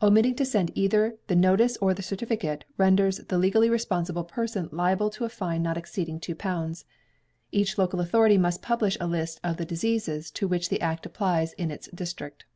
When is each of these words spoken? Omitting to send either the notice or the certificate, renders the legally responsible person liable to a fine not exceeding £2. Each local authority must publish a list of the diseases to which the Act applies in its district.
Omitting 0.00 0.34
to 0.36 0.44
send 0.46 0.72
either 0.74 1.18
the 1.26 1.36
notice 1.36 1.76
or 1.82 1.92
the 1.92 2.00
certificate, 2.02 2.64
renders 2.78 3.18
the 3.18 3.36
legally 3.36 3.68
responsible 3.68 4.24
person 4.24 4.70
liable 4.72 5.10
to 5.10 5.26
a 5.26 5.28
fine 5.28 5.62
not 5.62 5.76
exceeding 5.76 6.18
£2. 6.18 6.84
Each 7.52 7.76
local 7.76 8.00
authority 8.00 8.38
must 8.38 8.62
publish 8.62 8.96
a 8.98 9.06
list 9.06 9.38
of 9.44 9.58
the 9.58 9.66
diseases 9.66 10.30
to 10.30 10.48
which 10.48 10.70
the 10.70 10.80
Act 10.80 11.04
applies 11.04 11.52
in 11.52 11.70
its 11.70 11.88
district. 11.88 12.46